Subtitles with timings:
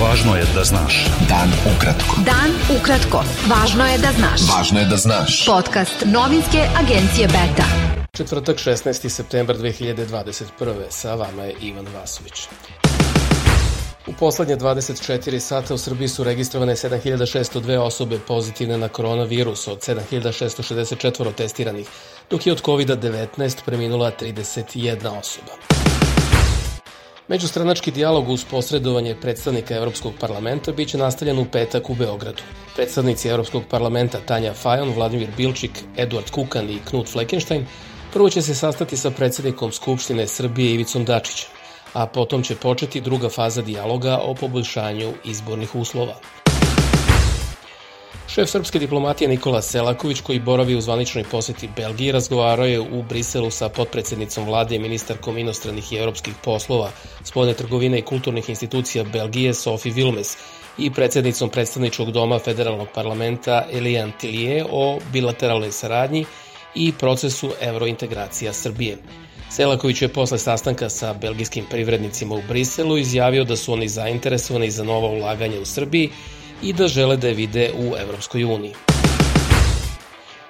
[0.00, 0.94] Važno je da znaš.
[1.28, 2.22] Dan ukratko.
[2.24, 3.20] Dan ukratko.
[3.50, 4.44] Važno je da znaš.
[4.48, 5.34] Važno je da znaš.
[5.46, 7.66] Podcast novinske agencije Beta.
[8.16, 9.08] Četvrtak 16.
[9.08, 10.86] septembar 2021.
[10.88, 12.48] Sa vama je Ivan Vasović.
[14.06, 21.34] U poslednje 24 sata u Srbiji su registrovane 7602 osobe pozitivne na koronavirus od 7664
[21.34, 21.88] testiranih,
[22.30, 25.79] dok je od COVID-19 preminula 31 osoba.
[27.30, 32.42] Međustranački dijalog uz posredovanje predstavnika Evropskog parlamenta biće nastavljen u petak u Beogradu.
[32.74, 37.66] Predstavnici Evropskog parlamenta Tanja Fajon, Vladimir Bilčik, Eduard Kukan i Knut Fleckenstein
[38.12, 41.48] prvo će se sastati sa predsednikom Skupštine Srbije Ivicom Dačićem,
[41.92, 46.14] a potom će početi druga faza dijaloga o poboljšanju izbornih uslova.
[48.30, 53.50] Šef srpske diplomatije Nikola Selaković, koji boravi u zvaničnoj poseti Belgiji, razgovarao je u Briselu
[53.50, 56.90] sa potpredsednicom vlade i ministarkom inostranih i evropskih poslova,
[57.24, 60.36] spoljne trgovine i kulturnih institucija Belgije Sofi Vilmes
[60.78, 66.24] i predsednicom predstavničkog doma federalnog parlamenta Elijan Tilije o bilateralnoj saradnji
[66.74, 68.98] i procesu evrointegracija Srbije.
[69.50, 74.84] Selaković je posle sastanka sa belgijskim privrednicima u Briselu izjavio da su oni zainteresovani za
[74.84, 76.10] nova ulaganja u Srbiji
[76.62, 78.74] i da žele da je vide u Evropskoj uniji.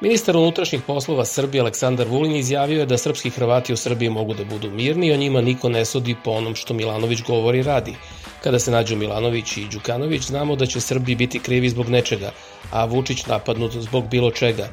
[0.00, 4.44] Ministar unutrašnjih poslova Srbije Aleksandar Vulin izjavio je da srpski Hrvati u Srbiji mogu da
[4.44, 7.94] budu mirni i o njima niko ne sudi po onom što Milanović govori radi.
[8.42, 12.33] Kada se nađu Milanović i Đukanović, znamo da će Srbi biti krivi zbog nečega,
[12.70, 14.69] a Vučić napadnut zbog bilo čega.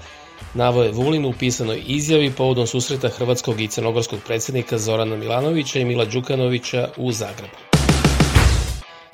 [0.54, 5.86] Navo je Vulin u pisanoj izjavi povodom susreta hrvatskog i crnogorskog predsednika Zorana Milanovića i
[5.86, 7.67] Mila Đukanovića u Zagrebu.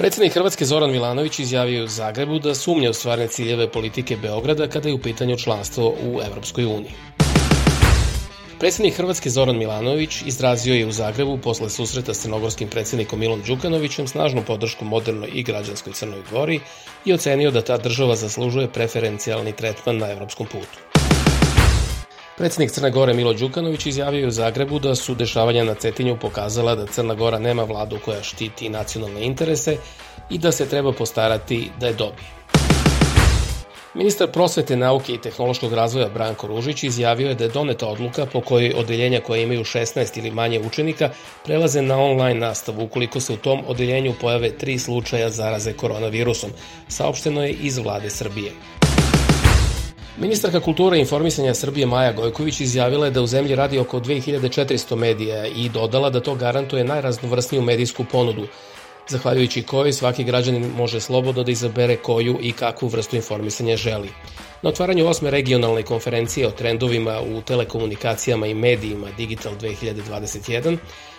[0.04, 4.90] Predsednik Hrvatske Zoran Milanović izjavio u Zagrebu da sumnja u stvarne ciljeve politike Beograda kada
[4.90, 6.92] je u pitanju članstvo u Evropskoj uniji.
[8.60, 14.08] Predsednik Hrvatske Zoran Milanović izrazio je u Zagrebu posle susreta s crnogorskim predsednikom Milom Đukanovićem
[14.08, 16.60] snažnu podršku modernoj i građanskoj Crnoj Gori
[17.06, 20.93] i ocenio da ta država zaslužuje preferencijalni tretman na evropskom putu.
[22.38, 26.86] Predsednik Crne Gore Milo Đukanović izjavio u Zagrebu da su dešavanja na Cetinju pokazala da
[26.86, 29.78] Crna Gora nema vladu koja štiti nacionalne interese
[30.30, 32.44] i da se treba postarati da je dobije.
[33.94, 38.42] Ministar prosvete, nauke i tehnološkog razvoja Branko Ružić izjavio je da je doneta odluka po
[38.42, 41.10] kojoj odeljenja koje imaju 16 ili manje učenika
[41.46, 46.50] prelaze na online nastavu ukoliko se u tom odeljenju pojave tri slučaja zaraze koronavirusom,
[46.88, 48.52] saopšteno je iz vlade Srbije.
[50.18, 54.96] Ministarka kulture i informisanja Srbije Maja Gojković izjavila je da u zemlji radi oko 2400
[54.96, 58.48] medija i dodala da to garantuje najraznovrsniju medijsku ponudu,
[59.10, 64.10] zahvaljujući kojoj svaki građanin može slobodno da izabere koju i kakvu vrstu informisanja želi.
[64.62, 70.78] Na otvaranju osme regionalne konferencije o trendovima u telekomunikacijama i medijima Digital 2021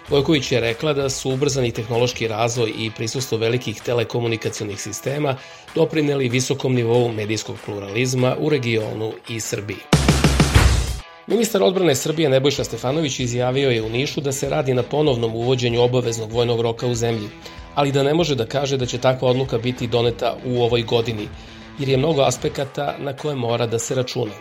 [0.09, 5.37] Vojković je rekla da su ubrzani tehnološki razvoj i prisustvo velikih telekomunikacionih sistema
[5.75, 9.79] doprineli visokom nivou medijskog pluralizma u regionu i Srbiji.
[11.27, 15.83] Ministar odbrane Srbije Nebojša Stefanović izjavio je u Nišu da se radi na ponovnom uvođenju
[15.83, 17.29] obaveznog vojnog roka u zemlji,
[17.75, 21.29] ali da ne može da kaže da će takva odluka biti doneta u ovoj godini,
[21.79, 24.33] jer je mnogo aspekata na koje mora da se računa.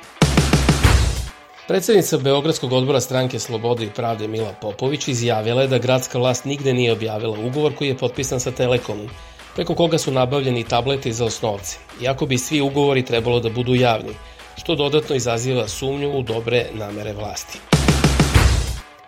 [1.67, 6.73] Predsednica Beogradskog odbora stranke Slobode i pravde Mila Popović izjavila je da gradska vlast nigde
[6.73, 9.09] nije objavila ugovor koji je potpisan sa Telekomom,
[9.55, 14.13] preko koga su nabavljeni tableti za osnovce, iako bi svi ugovori trebalo da budu javni,
[14.57, 17.72] što dodatno izaziva sumnju u dobre namere vlasti.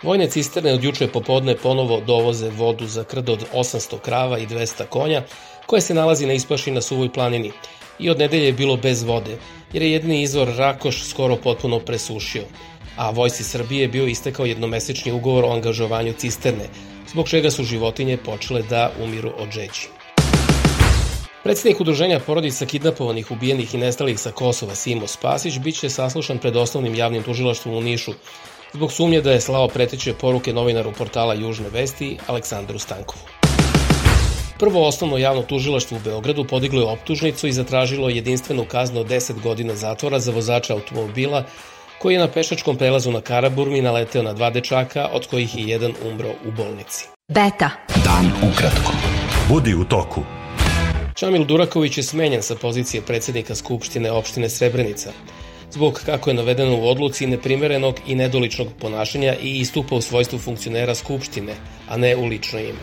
[0.03, 4.85] Vojne cisterne od juče popodne ponovo dovoze vodu za krdo od 800 krava i 200
[4.85, 5.23] konja,
[5.65, 7.51] koje se nalazi na ispaši na Suvoj planini,
[7.99, 9.37] i od nedelje je bilo bez vode,
[9.73, 12.43] jer je jedini izvor Rakoš skoro potpuno presušio,
[12.97, 16.67] a Vojsi Srbije je bio istekao jednomesečni ugovor o angažovanju cisterne,
[17.11, 19.89] zbog čega su životinje počele da umiru od žeći.
[21.43, 26.95] Predsednik udruženja porodica kidnapovanih, ubijenih i nestalih sa Kosova Simo Spasić biće saslušan pred osnovnim
[26.95, 28.13] javnim tužilaštvom u Nišu
[28.73, 33.21] zbog sumnje da je slao preteće poruke novinaru portala Južne vesti Aleksandru Stankovu.
[34.59, 39.41] Prvo osnovno javno tužilaštvo u Beogradu podiglo je optužnicu i zatražilo jedinstvenu kaznu od 10
[39.41, 41.43] godina zatvora za vozača automobila
[41.99, 45.93] koji je na pešačkom prelazu na Karaburmi naleteo na dva dečaka, od kojih je jedan
[46.11, 47.07] umro u bolnici.
[47.27, 47.69] Beta.
[48.03, 48.91] Dan ukratko.
[49.49, 50.21] Budi u toku.
[51.15, 55.11] Čamil Duraković je smenjen sa pozicije predsednika Skupštine opštine Srebrenica
[55.75, 60.95] zbog, kako je navedeno u odluci, neprimerenog i nedoličnog ponašanja i istupa u svojstvu funkcionera
[60.95, 61.53] Skupštine,
[61.89, 62.79] a ne u lično ime.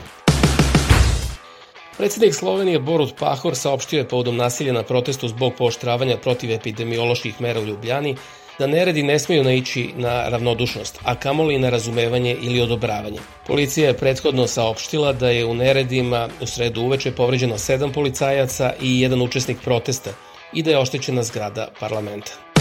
[1.97, 7.61] Predsednik Slovenije Borut Pahor saopštio je povodom nasilja na protestu zbog pooštravanja protiv epidemioloških mera
[7.61, 8.17] u Ljubljani
[8.59, 13.19] da neredi ne smeju naići na ravnodušnost, a kamoli na razumevanje ili odobravanje.
[13.47, 19.01] Policija je prethodno saopštila da je u neredima u sredu uveče povređeno sedam policajaca i
[19.01, 20.11] jedan učesnik protesta
[20.53, 22.52] i da je oštećena zgrada parlamenta.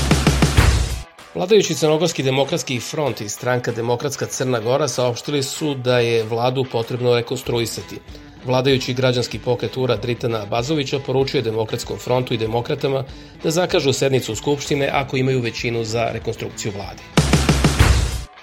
[1.35, 7.15] Vladajući Crnogorski demokratski front i stranka Demokratska Crna Gora saopštili su da je vladu potrebno
[7.15, 7.99] rekonstruisati.
[8.45, 13.03] Vladajući građanski pokret Ura Dritana Bazovića poručuje Demokratskom frontu i demokratama
[13.43, 17.01] da zakažu sednicu Skupštine ako imaju većinu za rekonstrukciju vlade.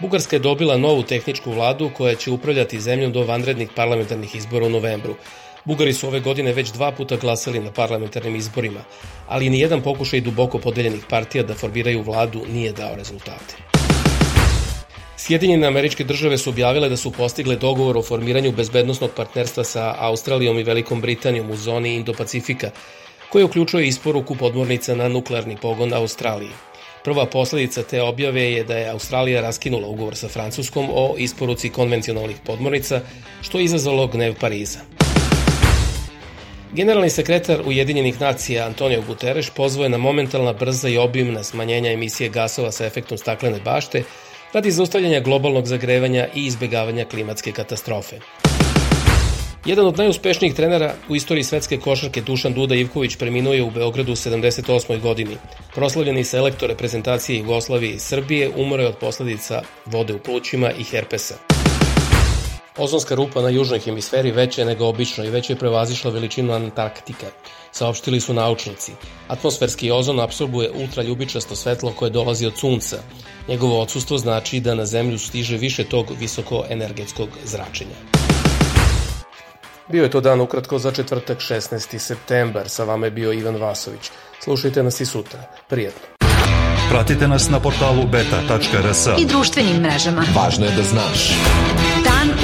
[0.00, 4.70] Bugarska je dobila novu tehničku vladu koja će upravljati zemljom do vanrednih parlamentarnih izbora u
[4.70, 5.14] novembru.
[5.64, 8.80] Bugari su ove godine već dva puta glasali na parlamentarnim izborima,
[9.28, 13.56] ali ni jedan pokušaj duboko podeljenih partija da formiraju vladu nije dao rezultate.
[15.16, 20.58] Sjedinjene američke države su objavile da su postigle dogovor o formiranju bezbednostnog partnerstva sa Australijom
[20.58, 22.70] i Velikom Britanijom u zoni Indo-Pacifika,
[23.28, 26.50] koje uključuje isporuku podmornica na nuklearni pogon Australiji.
[27.04, 32.36] Prva posledica te objave je da je Australija raskinula ugovor sa Francuskom o isporuci konvencionalnih
[32.46, 33.00] podmornica,
[33.42, 34.97] što je izazvalo gnev Pariza.
[36.72, 42.28] Generalni sekretar Ujedinjenih nacija Antonio Guterres pozvao je na momentalna brza i obimna smanjenja emisije
[42.30, 44.02] gasova sa efektom staklene bašte
[44.52, 48.16] radi zaustavljanja globalnog zagrevanja i izbegavanja klimatske katastrofe.
[49.64, 54.12] Jedan od najuspešnijih trenera u istoriji svetske košarke Dušan Duda Ivković preminuo je u Beogradu
[54.12, 55.00] u 78.
[55.00, 55.36] godini.
[55.74, 61.47] Proslavljeni selektor reprezentacije Jugoslavije i Srbije umro je od posledica vode u plućima i herpesa.
[62.78, 67.26] Ozonska rupa na južnoj hemisferi veća je nego obično i već je prevazišla veličinu Antarktika,
[67.72, 68.92] saopštili su naučnici.
[69.28, 72.96] Atmosferski ozon apsorbuje ultraljubičasto svetlo koje dolazi od sunca.
[73.48, 77.96] Njegovo odsustvo znači da na zemlju stiže više tog visokoenergetskog zračenja.
[79.88, 81.98] Bio je to dan ukratko za četvrtak 16.
[81.98, 82.68] septembar.
[82.68, 84.10] Sa vama je bio Ivan Vasović.
[84.44, 85.42] Slušajte nas i sutra.
[85.68, 86.00] Prijetno.
[86.90, 90.24] Pratite nas na portalu beta.rs i društvenim mrežama.
[90.34, 91.30] Važno je da znaš.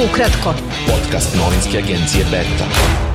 [0.03, 0.55] Ukratko.
[0.87, 3.14] Podcast novinske agencije Beta.